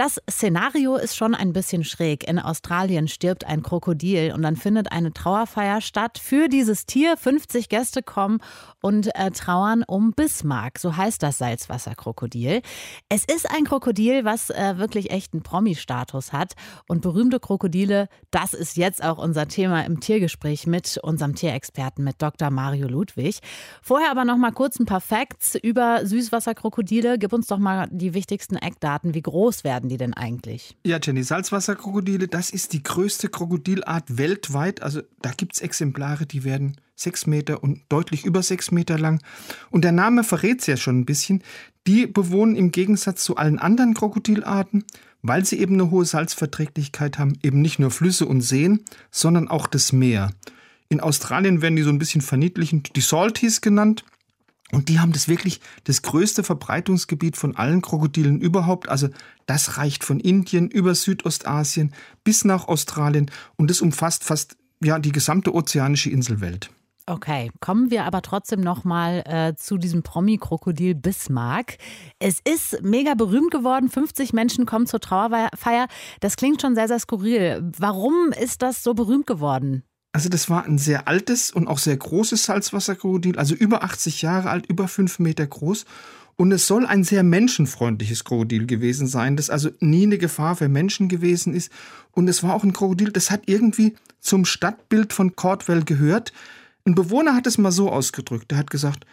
Das 0.00 0.18
Szenario 0.30 0.96
ist 0.96 1.14
schon 1.14 1.34
ein 1.34 1.52
bisschen 1.52 1.84
schräg. 1.84 2.26
In 2.26 2.38
Australien 2.38 3.06
stirbt 3.06 3.44
ein 3.44 3.62
Krokodil 3.62 4.32
und 4.32 4.40
dann 4.40 4.56
findet 4.56 4.92
eine 4.92 5.12
Trauerfeier 5.12 5.82
statt 5.82 6.18
für 6.18 6.48
dieses 6.48 6.86
Tier. 6.86 7.18
50 7.18 7.68
Gäste 7.68 8.02
kommen 8.02 8.38
und 8.80 9.14
äh, 9.14 9.30
trauern 9.30 9.84
um 9.86 10.12
Bismarck. 10.12 10.78
So 10.78 10.96
heißt 10.96 11.22
das 11.22 11.36
Salzwasserkrokodil. 11.36 12.62
Es 13.10 13.26
ist 13.26 13.50
ein 13.54 13.64
Krokodil, 13.64 14.24
was 14.24 14.48
äh, 14.48 14.78
wirklich 14.78 15.10
echt 15.10 15.34
einen 15.34 15.42
Promi-Status 15.42 16.32
hat. 16.32 16.54
Und 16.88 17.02
berühmte 17.02 17.38
Krokodile, 17.38 18.08
das 18.30 18.54
ist 18.54 18.78
jetzt 18.78 19.04
auch 19.04 19.18
unser 19.18 19.48
Thema 19.48 19.84
im 19.84 20.00
Tiergespräch 20.00 20.66
mit 20.66 20.96
unserem 21.02 21.34
Tierexperten, 21.34 22.02
mit 22.04 22.22
Dr. 22.22 22.48
Mario 22.48 22.88
Ludwig. 22.88 23.40
Vorher 23.82 24.10
aber 24.10 24.24
noch 24.24 24.38
mal 24.38 24.52
kurz 24.52 24.80
ein 24.80 24.86
paar 24.86 25.02
Facts 25.02 25.56
über 25.56 26.06
Süßwasserkrokodile. 26.06 27.18
Gib 27.18 27.34
uns 27.34 27.48
doch 27.48 27.58
mal 27.58 27.86
die 27.90 28.14
wichtigsten 28.14 28.56
Eckdaten. 28.56 29.12
Wie 29.12 29.20
groß 29.20 29.62
werden 29.62 29.89
die 29.90 29.98
denn 29.98 30.14
eigentlich? 30.14 30.76
Ja, 30.86 30.98
Jenny, 31.02 31.22
Salzwasserkrokodile, 31.22 32.28
das 32.28 32.50
ist 32.50 32.72
die 32.72 32.82
größte 32.82 33.28
Krokodilart 33.28 34.16
weltweit. 34.16 34.82
Also 34.82 35.02
da 35.20 35.32
gibt 35.32 35.54
es 35.54 35.60
Exemplare, 35.60 36.24
die 36.24 36.44
werden 36.44 36.80
sechs 36.96 37.26
Meter 37.26 37.62
und 37.62 37.82
deutlich 37.88 38.24
über 38.24 38.42
sechs 38.42 38.70
Meter 38.70 38.98
lang. 38.98 39.22
Und 39.70 39.82
der 39.84 39.92
Name 39.92 40.24
verrät 40.24 40.60
es 40.60 40.66
ja 40.66 40.76
schon 40.76 41.00
ein 41.00 41.06
bisschen. 41.06 41.42
Die 41.86 42.06
bewohnen 42.06 42.56
im 42.56 42.72
Gegensatz 42.72 43.24
zu 43.24 43.36
allen 43.36 43.58
anderen 43.58 43.94
Krokodilarten, 43.94 44.84
weil 45.22 45.44
sie 45.44 45.58
eben 45.58 45.74
eine 45.74 45.90
hohe 45.90 46.04
Salzverträglichkeit 46.04 47.18
haben, 47.18 47.38
eben 47.42 47.60
nicht 47.60 47.78
nur 47.78 47.90
Flüsse 47.90 48.26
und 48.26 48.40
Seen, 48.42 48.84
sondern 49.10 49.48
auch 49.48 49.66
das 49.66 49.92
Meer. 49.92 50.30
In 50.88 51.00
Australien 51.00 51.62
werden 51.62 51.76
die 51.76 51.82
so 51.82 51.90
ein 51.90 51.98
bisschen 51.98 52.20
verniedlichend 52.20 52.96
die 52.96 53.00
Salties 53.00 53.60
genannt. 53.60 54.04
Und 54.72 54.88
die 54.88 55.00
haben 55.00 55.12
das 55.12 55.28
wirklich 55.28 55.60
das 55.84 56.02
größte 56.02 56.44
Verbreitungsgebiet 56.44 57.36
von 57.36 57.56
allen 57.56 57.82
Krokodilen 57.82 58.40
überhaupt. 58.40 58.88
Also 58.88 59.08
das 59.46 59.76
reicht 59.78 60.04
von 60.04 60.20
Indien 60.20 60.68
über 60.68 60.94
Südostasien 60.94 61.92
bis 62.24 62.44
nach 62.44 62.68
Australien 62.68 63.30
und 63.56 63.70
das 63.70 63.80
umfasst 63.80 64.24
fast 64.24 64.56
ja 64.82 64.98
die 64.98 65.12
gesamte 65.12 65.54
ozeanische 65.54 66.10
Inselwelt. 66.10 66.70
Okay, 67.06 67.50
kommen 67.60 67.90
wir 67.90 68.04
aber 68.04 68.22
trotzdem 68.22 68.60
noch 68.60 68.84
mal 68.84 69.24
äh, 69.26 69.56
zu 69.56 69.78
diesem 69.78 70.04
Promi-Krokodil 70.04 70.94
Bismarck. 70.94 71.76
Es 72.20 72.38
ist 72.44 72.82
mega 72.82 73.14
berühmt 73.14 73.50
geworden. 73.50 73.88
50 73.88 74.32
Menschen 74.32 74.64
kommen 74.64 74.86
zur 74.86 75.00
Trauerfeier. 75.00 75.88
Das 76.20 76.36
klingt 76.36 76.62
schon 76.62 76.76
sehr, 76.76 76.86
sehr 76.86 77.00
skurril. 77.00 77.68
Warum 77.76 78.30
ist 78.40 78.62
das 78.62 78.84
so 78.84 78.94
berühmt 78.94 79.26
geworden? 79.26 79.82
Also 80.12 80.28
das 80.28 80.50
war 80.50 80.64
ein 80.64 80.78
sehr 80.78 81.06
altes 81.06 81.50
und 81.52 81.68
auch 81.68 81.78
sehr 81.78 81.96
großes 81.96 82.44
Salzwasserkrokodil, 82.44 83.38
also 83.38 83.54
über 83.54 83.84
80 83.84 84.22
Jahre 84.22 84.50
alt, 84.50 84.66
über 84.66 84.88
5 84.88 85.20
Meter 85.20 85.46
groß. 85.46 85.84
Und 86.36 86.52
es 86.52 86.66
soll 86.66 86.86
ein 86.86 87.04
sehr 87.04 87.22
menschenfreundliches 87.22 88.24
Krokodil 88.24 88.66
gewesen 88.66 89.06
sein, 89.06 89.36
das 89.36 89.50
also 89.50 89.68
nie 89.80 90.04
eine 90.04 90.16
Gefahr 90.16 90.56
für 90.56 90.68
Menschen 90.68 91.08
gewesen 91.08 91.52
ist. 91.52 91.70
Und 92.12 92.28
es 92.28 92.42
war 92.42 92.54
auch 92.54 92.64
ein 92.64 92.72
Krokodil, 92.72 93.12
das 93.12 93.30
hat 93.30 93.42
irgendwie 93.44 93.94
zum 94.20 94.46
Stadtbild 94.46 95.12
von 95.12 95.36
Cordwell 95.36 95.84
gehört. 95.84 96.32
Ein 96.86 96.94
Bewohner 96.94 97.34
hat 97.34 97.46
es 97.46 97.58
mal 97.58 97.72
so 97.72 97.90
ausgedrückt. 97.90 98.52
Er 98.52 98.58
hat 98.58 98.70
gesagt, 98.70 99.04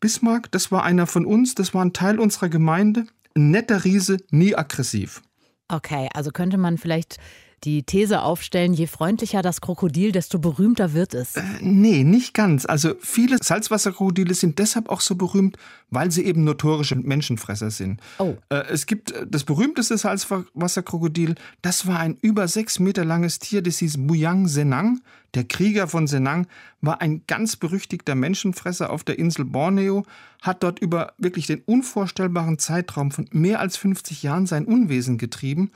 Bismarck, 0.00 0.50
das 0.50 0.72
war 0.72 0.82
einer 0.82 1.06
von 1.06 1.24
uns, 1.24 1.54
das 1.54 1.72
war 1.72 1.84
ein 1.84 1.92
Teil 1.92 2.18
unserer 2.18 2.48
Gemeinde, 2.48 3.06
ein 3.36 3.52
netter 3.52 3.84
Riese, 3.84 4.16
nie 4.30 4.56
aggressiv. 4.56 5.22
Okay, 5.68 6.08
also 6.12 6.32
könnte 6.32 6.58
man 6.58 6.78
vielleicht 6.78 7.18
die 7.64 7.82
These 7.84 8.22
aufstellen, 8.22 8.72
je 8.74 8.86
freundlicher 8.86 9.42
das 9.42 9.60
Krokodil, 9.60 10.12
desto 10.12 10.38
berühmter 10.38 10.92
wird 10.94 11.14
es. 11.14 11.36
Äh, 11.36 11.42
nee, 11.60 12.04
nicht 12.04 12.34
ganz. 12.34 12.66
Also 12.66 12.94
viele 13.00 13.38
Salzwasserkrokodile 13.42 14.34
sind 14.34 14.58
deshalb 14.58 14.88
auch 14.88 15.00
so 15.00 15.14
berühmt, 15.14 15.56
weil 15.92 16.10
sie 16.10 16.24
eben 16.24 16.42
notorische 16.42 16.96
Menschenfresser 16.96 17.70
sind. 17.70 18.00
Oh. 18.18 18.36
Äh, 18.48 18.64
es 18.70 18.86
gibt 18.86 19.12
äh, 19.12 19.26
das 19.28 19.44
berühmteste 19.44 19.96
Salzwasserkrokodil, 19.96 21.36
das 21.60 21.86
war 21.86 22.00
ein 22.00 22.16
über 22.20 22.48
sechs 22.48 22.80
Meter 22.80 23.04
langes 23.04 23.38
Tier, 23.38 23.62
das 23.62 23.78
hieß 23.78 23.98
Muyang 23.98 24.48
Senang. 24.48 25.00
Der 25.34 25.44
Krieger 25.44 25.88
von 25.88 26.06
Senang 26.06 26.46
war 26.82 27.00
ein 27.00 27.22
ganz 27.26 27.56
berüchtigter 27.56 28.14
Menschenfresser 28.14 28.90
auf 28.90 29.02
der 29.02 29.18
Insel 29.18 29.46
Borneo, 29.46 30.04
hat 30.42 30.62
dort 30.62 30.78
über 30.78 31.14
wirklich 31.16 31.46
den 31.46 31.62
unvorstellbaren 31.64 32.58
Zeitraum 32.58 33.12
von 33.12 33.28
mehr 33.30 33.60
als 33.60 33.78
50 33.78 34.22
Jahren 34.22 34.46
sein 34.46 34.66
Unwesen 34.66 35.16
getrieben. 35.16 35.70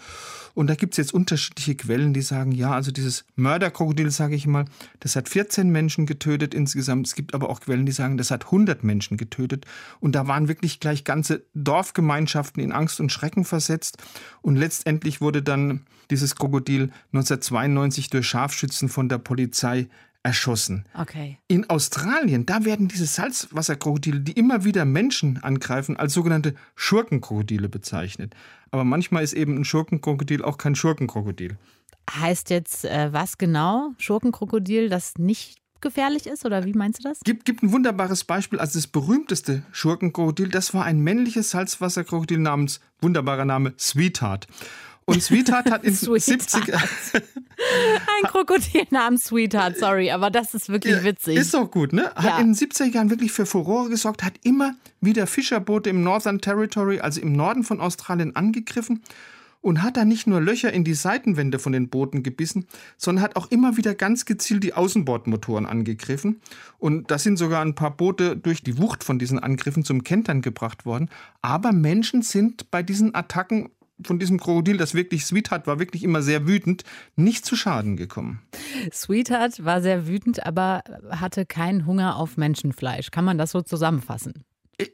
Und 0.53 0.67
da 0.67 0.75
gibt 0.75 0.95
es 0.95 0.99
jetzt 0.99 1.15
unterschiedliche 1.15 1.75
Quellen, 1.75 2.13
die 2.13 2.21
sagen, 2.21 2.53
ja, 2.53 2.73
also 2.73 2.91
dieses 2.91 3.25
Mörderkrokodil, 3.37 4.11
sage 4.11 4.35
ich 4.35 4.47
mal, 4.47 4.67
das 5.01 5.17
hat 5.17 5.29
14 5.29 5.71
Menschen 5.71 6.05
getötet 6.05 6.53
insgesamt. 6.53 7.07
Es 7.07 7.15
gibt 7.15 7.33
aber 7.33 7.49
auch 7.49 7.61
Quellen, 7.61 7.87
die 7.87 7.93
sagen, 7.93 8.19
das 8.19 8.31
hat 8.31 8.47
100 8.47 8.85
Menschen 8.85 9.17
getötet. 9.17 9.65
Und 10.01 10.06
da 10.13 10.27
waren 10.29 10.49
wirklich 10.49 10.81
gleich 10.81 11.05
ganze 11.05 11.45
Dorfgemeinschaften 11.55 12.63
in 12.63 12.73
Angst 12.73 13.01
und 13.01 13.11
Schrecken 13.11 13.45
versetzt. 13.45 13.99
Und 14.43 14.57
letztendlich 14.57 15.21
wurde 15.21 15.43
dann 15.43 15.87
dieses 16.11 16.37
Krokodil 16.37 16.91
1992 17.13 18.11
durch 18.11 18.27
Scharfschützen 18.27 18.89
von 18.89 19.09
der 19.09 19.19
Polizei 19.19 19.89
erschossen. 20.27 20.85
Okay. 20.93 21.39
In 21.47 21.71
Australien, 21.71 22.47
da 22.47 22.65
werden 22.65 22.89
diese 22.89 23.07
Salzwasserkrokodile, 23.07 24.21
die 24.21 24.33
immer 24.33 24.65
wieder 24.65 24.85
Menschen 24.85 25.43
angreifen, 25.43 25.97
als 25.97 26.15
sogenannte 26.15 26.55
Schurkenkrokodile 26.75 27.69
bezeichnet. 27.69 28.35
Aber 28.73 28.83
manchmal 28.83 29.23
ist 29.23 29.35
eben 29.35 29.57
ein 29.57 29.65
Schurkenkrokodil 29.65 30.43
auch 30.43 30.59
kein 30.59 30.75
Schurkenkrokodil. 30.75 31.57
Heißt 32.11 32.51
jetzt 32.51 32.85
äh, 32.85 33.13
was 33.13 33.39
genau? 33.39 33.93
Schurkenkrokodil, 33.99 34.89
das 34.89 35.15
nicht 35.17 35.59
gefährlich 35.81 36.27
ist 36.27 36.45
oder 36.45 36.65
wie 36.65 36.73
meinst 36.73 37.01
du 37.01 37.09
das? 37.09 37.21
Gibt, 37.21 37.45
gibt 37.45 37.63
ein 37.63 37.73
wunderbares 37.73 38.25
Beispiel. 38.25 38.59
Also 38.59 38.79
das 38.79 38.87
berühmteste 38.87 39.63
Schurkenkrokodil, 39.73 40.49
das 40.49 40.75
war 40.75 40.85
ein 40.85 41.01
männliches 41.01 41.51
Salzwasserkrokodil 41.51 42.39
namens, 42.39 42.81
wunderbarer 43.01 43.45
Name, 43.45 43.75
Sweetheart. 43.79 44.47
Und 45.05 45.23
Sweetheart 45.23 45.71
hat 45.71 45.85
in 45.85 45.95
70 45.95 46.75
Ein 46.75 48.25
Krokodil 48.25 48.87
namens 48.91 49.25
Sweetheart, 49.27 49.79
sorry, 49.79 50.11
aber 50.11 50.31
das 50.31 50.53
ist 50.55 50.69
wirklich 50.69 51.03
witzig. 51.05 51.37
Ist 51.37 51.55
doch 51.55 51.71
gut, 51.71 51.93
ne? 51.93 52.13
Hat 52.15 52.25
ja. 52.25 52.39
in 52.39 52.53
den 52.53 52.55
70er 52.55 52.93
Jahren 52.93 53.11
wirklich 53.11 53.33
für 53.33 53.47
Furore 53.47 53.89
gesorgt, 53.89 54.25
hat 54.25 54.35
immer 54.43 54.75
wieder 55.01 55.27
Fischerboote 55.27 55.91
im 55.91 56.03
Northern 56.03 56.41
Territory, 56.41 57.01
also 57.01 57.21
im 57.21 57.33
Norden 57.33 57.63
von 57.63 57.81
Australien, 57.81 58.35
angegriffen 58.35 59.03
und 59.67 59.83
hat 59.83 59.97
da 59.97 60.05
nicht 60.05 60.29
nur 60.29 60.41
Löcher 60.41 60.73
in 60.73 60.85
die 60.85 60.95
Seitenwände 60.95 61.59
von 61.59 61.73
den 61.73 61.89
Booten 61.89 62.23
gebissen, 62.23 62.67
sondern 62.97 63.25
hat 63.25 63.35
auch 63.35 63.51
immer 63.51 63.77
wieder 63.77 63.97
ganz 63.97 64.25
gezielt 64.25 64.63
die 64.63 64.75
Außenbordmotoren 64.75 65.67
angegriffen. 65.67 66.41
Und 66.79 67.11
da 67.11 67.19
sind 67.19 67.37
sogar 67.37 67.63
ein 67.63 67.75
paar 67.75 67.91
Boote 67.91 68.37
durch 68.37 68.63
die 68.63 68.79
Wucht 68.79 69.03
von 69.03 69.19
diesen 69.19 69.41
Angriffen 69.41 69.83
zum 69.83 70.05
Kentern 70.05 70.41
gebracht 70.41 70.87
worden. 70.87 71.11
Aber 71.43 71.73
Menschen 71.73 72.23
sind 72.23 72.71
bei 72.71 72.85
diesen 72.85 73.13
Attacken 73.17 73.71
von 74.05 74.21
diesem 74.21 74.39
Krokodil, 74.39 74.77
das 74.77 74.95
wirklich 74.95 75.27
Sweetheart 75.27 75.67
war, 75.67 75.81
wirklich 75.81 76.05
immer 76.05 76.23
sehr 76.23 76.47
wütend, 76.47 76.85
nicht 77.17 77.45
zu 77.45 77.57
Schaden 77.57 77.97
gekommen. 77.97 78.43
Sweetheart 78.93 79.65
war 79.65 79.83
sehr 79.83 80.07
wütend, 80.07 80.47
aber 80.47 80.85
hatte 81.11 81.45
keinen 81.45 81.87
Hunger 81.87 82.15
auf 82.15 82.37
Menschenfleisch. 82.37 83.11
Kann 83.11 83.25
man 83.25 83.37
das 83.37 83.51
so 83.51 83.63
zusammenfassen? 83.63 84.45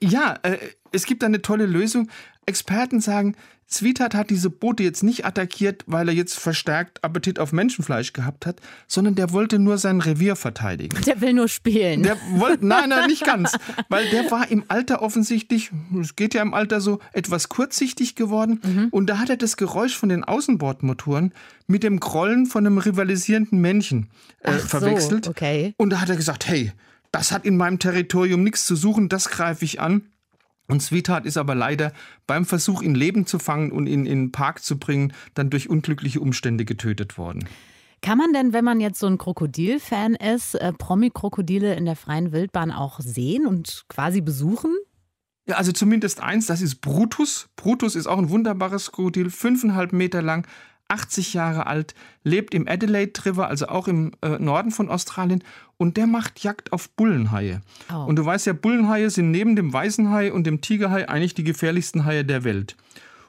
Ja, 0.01 0.39
äh, 0.43 0.59
es 0.93 1.07
gibt 1.07 1.25
eine 1.25 1.43
tolle 1.43 1.67
Lösung. 1.67 2.09
Experten 2.47 3.01
sagen, 3.01 3.37
Sweetheart 3.73 4.15
hat 4.15 4.29
diese 4.29 4.51
Boote 4.51 4.83
jetzt 4.83 5.03
nicht 5.03 5.25
attackiert, 5.25 5.85
weil 5.87 6.09
er 6.09 6.15
jetzt 6.15 6.39
verstärkt 6.39 7.03
Appetit 7.03 7.39
auf 7.39 7.53
Menschenfleisch 7.53 8.13
gehabt 8.13 8.45
hat, 8.45 8.61
sondern 8.87 9.15
der 9.15 9.33
wollte 9.33 9.59
nur 9.59 9.79
sein 9.79 10.01
Revier 10.01 10.37
verteidigen. 10.37 11.01
Der 11.07 11.21
will 11.23 11.33
nur 11.33 11.49
spielen. 11.49 12.03
Der 12.03 12.19
wollte, 12.35 12.67
nein, 12.67 12.91
nein, 12.91 13.07
nicht 13.07 13.25
ganz. 13.25 13.57
Weil 13.89 14.09
der 14.11 14.31
war 14.31 14.51
im 14.51 14.65
Alter 14.69 15.01
offensichtlich, 15.01 15.71
es 15.99 16.17
geht 16.17 16.35
ja 16.35 16.43
im 16.43 16.53
Alter 16.53 16.83
so, 16.83 16.99
etwas 17.13 17.49
kurzsichtig 17.49 18.15
geworden. 18.15 18.61
Mhm. 18.63 18.89
Und 18.91 19.07
da 19.07 19.19
hat 19.19 19.31
er 19.31 19.39
das 19.39 19.57
Geräusch 19.57 19.97
von 19.97 20.11
den 20.11 20.23
Außenbordmotoren 20.23 21.33
mit 21.67 21.83
dem 21.83 21.99
Grollen 21.99 22.45
von 22.45 22.67
einem 22.67 22.77
rivalisierenden 22.77 23.59
Männchen 23.59 24.09
äh, 24.41 24.53
verwechselt. 24.53 25.25
So, 25.25 25.31
okay. 25.31 25.75
Und 25.79 25.91
da 25.91 26.01
hat 26.03 26.11
er 26.11 26.17
gesagt, 26.17 26.47
hey, 26.47 26.73
das 27.13 27.31
hat 27.31 27.45
in 27.45 27.57
meinem 27.57 27.79
Territorium 27.79 28.43
nichts 28.43 28.67
zu 28.67 28.75
suchen, 28.75 29.09
das 29.09 29.29
greife 29.29 29.65
ich 29.65 29.81
an. 29.81 30.09
Und 30.69 30.83
Sweetheart 30.83 31.27
ist 31.27 31.37
aber 31.37 31.55
leider 31.55 31.93
beim 32.27 32.47
Versuch, 32.47 32.83
ihn 32.83 32.95
Leben 32.95 33.27
zu 33.27 33.39
fangen 33.39 33.73
und 33.73 33.87
ihn 33.87 34.07
in 34.07 34.19
den 34.19 34.33
Park 34.33 34.63
zu 34.63 34.79
bringen, 34.79 35.13
dann 35.35 35.51
durch 35.51 35.69
unglückliche 35.69 36.21
Umstände 36.21 36.65
getötet 36.65 37.19
worden. 37.19 37.49
Kann 38.01 38.19
man 38.19 38.33
denn, 38.33 38.53
wenn 38.53 38.65
man 38.65 38.81
jetzt 38.81 38.99
so 38.99 39.07
ein 39.07 39.19
Krokodil-Fan 39.19 40.15
ist, 40.15 40.55
äh, 40.55 40.73
Promi-Krokodile 40.73 41.75
in 41.75 41.85
der 41.85 41.95
freien 41.95 42.33
Wildbahn 42.33 42.73
auch 42.73 42.99
sehen 43.01 43.47
und 43.47 43.85
quasi 43.89 44.21
besuchen? 44.21 44.75
Ja, 45.47 45.57
also 45.57 45.73
zumindest 45.73 46.21
eins, 46.21 46.47
das 46.47 46.63
ist 46.63 46.77
Brutus. 46.77 47.49
Brutus 47.57 47.95
ist 47.95 48.07
auch 48.07 48.19
ein 48.19 48.31
wunderbares 48.31 48.91
Krokodil, 48.93 49.31
fünfeinhalb 49.31 49.93
Meter 49.93 50.23
lang, 50.23 50.47
80 50.93 51.35
Jahre 51.35 51.67
alt, 51.67 51.95
lebt 52.23 52.55
im 52.55 52.69
Adelaide 52.69 53.25
River, 53.25 53.49
also 53.49 53.67
auch 53.67 53.89
im 53.89 54.13
äh, 54.23 54.39
Norden 54.39 54.71
von 54.71 54.89
Australien, 54.89 55.43
und 55.79 55.97
der 55.97 56.07
macht 56.07 56.45
Jagd 56.45 56.73
auf 56.73 56.91
Bullenhaie. 56.91 57.61
Oh. 57.93 58.05
Und 58.05 58.17
du 58.17 58.25
weißt 58.25 58.47
ja, 58.47 58.53
Bullenhaie 58.53 59.11
sind 59.11 59.31
neben 59.31 59.57
dem 59.57 59.73
Weißenhai 59.73 60.33
und 60.33 60.47
dem 60.47 60.61
Tigerhai 60.61 61.09
eigentlich 61.09 61.35
die 61.35 61.45
gefährlichsten 61.45 62.05
Haie 62.05 62.25
der 62.25 62.45
Welt. 62.45 62.77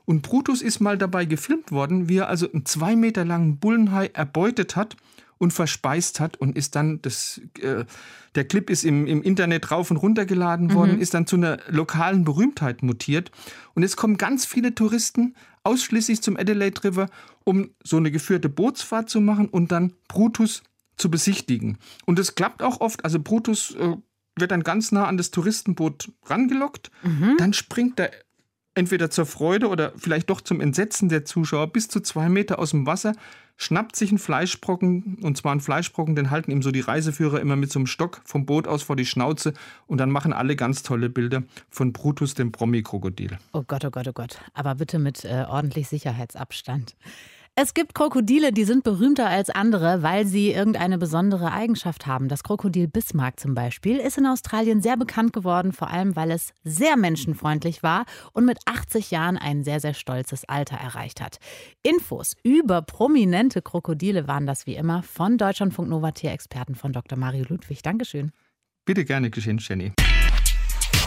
Und 0.05 0.21
Brutus 0.21 0.61
ist 0.61 0.81
mal 0.81 0.97
dabei 0.97 1.25
gefilmt 1.25 1.71
worden, 1.71 2.09
wie 2.09 2.17
er 2.17 2.27
also 2.27 2.51
einen 2.51 2.65
zwei 2.65 2.95
Meter 2.95 3.23
langen 3.23 3.57
Bullenhai 3.57 4.07
erbeutet 4.13 4.75
hat 4.75 4.97
und 5.43 5.51
verspeist 5.51 6.19
hat 6.19 6.37
und 6.37 6.57
ist 6.57 6.75
dann, 6.75 7.01
das, 7.01 7.41
äh, 7.59 7.85
der 8.33 8.45
Clip 8.45 8.69
ist 8.69 8.83
im, 8.85 9.05
im 9.05 9.21
Internet 9.21 9.69
rauf 9.69 9.91
und 9.91 9.97
runter 9.97 10.25
geladen 10.25 10.73
worden, 10.73 10.95
mhm. 10.95 11.01
ist 11.01 11.13
dann 11.13 11.27
zu 11.27 11.35
einer 11.35 11.59
lokalen 11.67 12.23
Berühmtheit 12.23 12.81
mutiert. 12.81 13.29
Und 13.75 13.83
es 13.83 13.95
kommen 13.97 14.17
ganz 14.17 14.45
viele 14.45 14.73
Touristen 14.73 15.35
ausschließlich 15.63 16.21
zum 16.21 16.37
Adelaide 16.37 16.83
River, 16.83 17.09
um 17.43 17.71
so 17.83 17.97
eine 17.97 18.09
geführte 18.09 18.49
Bootsfahrt 18.49 19.09
zu 19.09 19.19
machen 19.21 19.49
und 19.49 19.71
dann 19.71 19.93
Brutus 20.07 20.63
zu 20.95 21.11
besichtigen. 21.11 21.77
Und 22.05 22.19
es 22.19 22.35
klappt 22.35 22.63
auch 22.63 22.79
oft. 22.79 23.03
Also 23.03 23.19
Brutus 23.19 23.75
äh, 23.75 23.97
wird 24.37 24.51
dann 24.51 24.63
ganz 24.63 24.91
nah 24.91 25.07
an 25.07 25.17
das 25.17 25.29
Touristenboot 25.31 26.09
rangelockt. 26.25 26.89
Mhm. 27.03 27.35
Dann 27.37 27.53
springt 27.53 27.99
er 27.99 28.11
entweder 28.75 29.09
zur 29.09 29.25
Freude 29.25 29.67
oder 29.67 29.93
vielleicht 29.97 30.29
doch 30.29 30.41
zum 30.41 30.61
Entsetzen 30.61 31.09
der 31.09 31.25
Zuschauer 31.25 31.67
bis 31.67 31.87
zu 31.87 31.99
zwei 31.99 32.29
Meter 32.29 32.59
aus 32.59 32.71
dem 32.71 32.85
Wasser, 32.85 33.13
schnappt 33.55 33.95
sich 33.95 34.09
einen 34.09 34.19
Fleischbrocken, 34.19 35.19
und 35.21 35.37
zwar 35.37 35.51
einen 35.51 35.61
Fleischbrocken, 35.61 36.15
den 36.15 36.31
halten 36.31 36.51
ihm 36.51 36.61
so 36.61 36.71
die 36.71 36.79
Reiseführer 36.79 37.39
immer 37.39 37.55
mit 37.55 37.71
so 37.71 37.79
einem 37.79 37.87
Stock 37.87 38.21
vom 38.25 38.45
Boot 38.45 38.67
aus 38.67 38.83
vor 38.83 38.95
die 38.95 39.05
Schnauze 39.05 39.53
und 39.87 39.99
dann 39.99 40.09
machen 40.09 40.33
alle 40.33 40.55
ganz 40.55 40.83
tolle 40.83 41.09
Bilder 41.09 41.43
von 41.69 41.93
Brutus, 41.93 42.33
dem 42.33 42.51
Promi-Krokodil. 42.51 43.37
Oh 43.53 43.63
Gott, 43.65 43.85
oh 43.85 43.91
Gott, 43.91 44.07
oh 44.07 44.13
Gott. 44.13 44.39
Aber 44.53 44.75
bitte 44.75 44.99
mit 44.99 45.23
äh, 45.23 45.45
ordentlich 45.47 45.87
Sicherheitsabstand. 45.87 46.95
Es 47.55 47.75
gibt 47.75 47.93
Krokodile, 47.93 48.51
die 48.51 48.63
sind 48.63 48.83
berühmter 48.83 49.27
als 49.27 49.51
andere, 49.51 50.01
weil 50.01 50.25
sie 50.25 50.51
irgendeine 50.51 50.97
besondere 50.97 51.51
Eigenschaft 51.51 52.07
haben. 52.07 52.27
Das 52.27 52.41
Krokodil 52.41 52.87
Bismarck 52.87 53.39
zum 53.39 53.53
Beispiel 53.53 53.97
ist 53.97 54.17
in 54.17 54.25
Australien 54.25 54.81
sehr 54.81 54.97
bekannt 54.97 55.33
geworden, 55.33 55.71
vor 55.71 55.91
allem 55.91 56.15
weil 56.15 56.31
es 56.31 56.53
sehr 56.63 56.97
menschenfreundlich 56.97 57.83
war 57.83 58.05
und 58.31 58.45
mit 58.45 58.57
80 58.65 59.11
Jahren 59.11 59.37
ein 59.37 59.63
sehr, 59.63 59.79
sehr 59.79 59.93
stolzes 59.93 60.45
Alter 60.45 60.77
erreicht 60.77 61.21
hat. 61.21 61.37
Infos 61.83 62.35
über 62.41 62.81
prominente 62.81 63.61
Krokodile 63.61 64.27
waren 64.27 64.47
das 64.47 64.65
wie 64.65 64.75
immer 64.75 65.03
von 65.03 65.37
Deutschlandfunk 65.37 65.89
Nova 65.89 66.09
Tierexperten 66.09 66.73
von 66.73 66.91
Dr. 66.91 67.19
Mario 67.19 67.45
Ludwig. 67.47 67.83
Dankeschön. 67.83 68.31
Bitte 68.85 69.05
gerne 69.05 69.29
geschehen, 69.29 69.59
Jenny. 69.59 69.91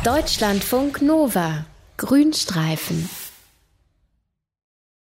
Deutschlandfunk 0.04 1.02
Nova. 1.02 1.66
Grünstreifen. 1.96 3.08